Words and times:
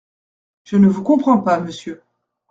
Je 0.63 0.77
ne 0.77 0.87
vous 0.87 1.03
comprends 1.03 1.37
pas, 1.37 1.59
monsieur. 1.59 2.01